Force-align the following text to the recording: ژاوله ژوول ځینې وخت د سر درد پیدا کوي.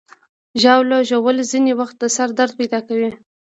ژاوله 0.61 0.97
ژوول 1.09 1.37
ځینې 1.51 1.71
وخت 1.79 1.95
د 1.99 2.03
سر 2.15 2.29
درد 2.37 2.53
پیدا 2.59 2.79
کوي. 2.87 3.09